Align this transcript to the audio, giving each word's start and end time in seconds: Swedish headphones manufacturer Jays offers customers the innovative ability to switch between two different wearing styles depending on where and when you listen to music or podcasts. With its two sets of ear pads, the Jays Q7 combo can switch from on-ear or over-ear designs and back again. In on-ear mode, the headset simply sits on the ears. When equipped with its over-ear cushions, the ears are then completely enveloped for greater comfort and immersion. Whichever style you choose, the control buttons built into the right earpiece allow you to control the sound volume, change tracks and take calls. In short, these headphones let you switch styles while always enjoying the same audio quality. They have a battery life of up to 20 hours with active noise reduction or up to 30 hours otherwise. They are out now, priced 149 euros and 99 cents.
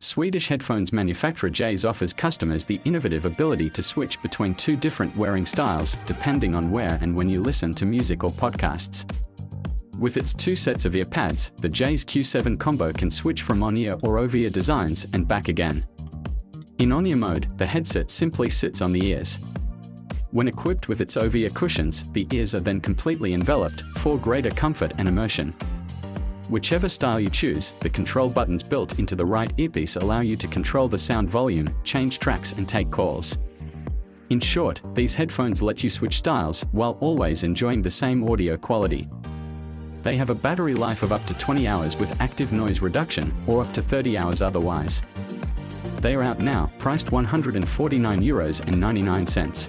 Swedish 0.00 0.46
headphones 0.46 0.92
manufacturer 0.92 1.50
Jays 1.50 1.84
offers 1.84 2.12
customers 2.12 2.64
the 2.64 2.80
innovative 2.84 3.24
ability 3.24 3.68
to 3.70 3.82
switch 3.82 4.22
between 4.22 4.54
two 4.54 4.76
different 4.76 5.16
wearing 5.16 5.44
styles 5.44 5.96
depending 6.06 6.54
on 6.54 6.70
where 6.70 7.00
and 7.02 7.16
when 7.16 7.28
you 7.28 7.42
listen 7.42 7.74
to 7.74 7.84
music 7.84 8.22
or 8.22 8.30
podcasts. 8.30 9.04
With 9.98 10.16
its 10.16 10.32
two 10.34 10.54
sets 10.54 10.84
of 10.84 10.94
ear 10.94 11.04
pads, 11.04 11.50
the 11.56 11.68
Jays 11.68 12.04
Q7 12.04 12.60
combo 12.60 12.92
can 12.92 13.10
switch 13.10 13.42
from 13.42 13.64
on-ear 13.64 13.96
or 14.04 14.18
over-ear 14.18 14.50
designs 14.50 15.08
and 15.14 15.26
back 15.26 15.48
again. 15.48 15.84
In 16.78 16.92
on-ear 16.92 17.16
mode, 17.16 17.48
the 17.58 17.66
headset 17.66 18.08
simply 18.08 18.50
sits 18.50 18.80
on 18.80 18.92
the 18.92 19.04
ears. 19.04 19.40
When 20.30 20.46
equipped 20.46 20.86
with 20.86 21.00
its 21.00 21.16
over-ear 21.16 21.50
cushions, 21.50 22.08
the 22.10 22.28
ears 22.30 22.54
are 22.54 22.60
then 22.60 22.80
completely 22.80 23.34
enveloped 23.34 23.80
for 23.96 24.16
greater 24.16 24.50
comfort 24.50 24.92
and 24.98 25.08
immersion. 25.08 25.52
Whichever 26.48 26.88
style 26.88 27.20
you 27.20 27.28
choose, 27.28 27.72
the 27.80 27.90
control 27.90 28.30
buttons 28.30 28.62
built 28.62 28.98
into 28.98 29.14
the 29.14 29.26
right 29.26 29.52
earpiece 29.58 29.96
allow 29.96 30.20
you 30.20 30.34
to 30.36 30.48
control 30.48 30.88
the 30.88 30.96
sound 30.96 31.28
volume, 31.28 31.68
change 31.84 32.18
tracks 32.18 32.52
and 32.52 32.66
take 32.66 32.90
calls. 32.90 33.36
In 34.30 34.40
short, 34.40 34.80
these 34.94 35.14
headphones 35.14 35.60
let 35.60 35.84
you 35.84 35.90
switch 35.90 36.16
styles 36.16 36.62
while 36.72 36.96
always 37.00 37.42
enjoying 37.42 37.82
the 37.82 37.90
same 37.90 38.26
audio 38.28 38.56
quality. 38.56 39.08
They 40.02 40.16
have 40.16 40.30
a 40.30 40.34
battery 40.34 40.74
life 40.74 41.02
of 41.02 41.12
up 41.12 41.26
to 41.26 41.34
20 41.34 41.66
hours 41.66 41.96
with 41.96 42.18
active 42.18 42.50
noise 42.50 42.80
reduction 42.80 43.34
or 43.46 43.62
up 43.62 43.72
to 43.74 43.82
30 43.82 44.16
hours 44.16 44.40
otherwise. 44.40 45.02
They 46.00 46.14
are 46.14 46.22
out 46.22 46.40
now, 46.40 46.70
priced 46.78 47.12
149 47.12 48.20
euros 48.22 48.66
and 48.66 48.80
99 48.80 49.26
cents. 49.26 49.68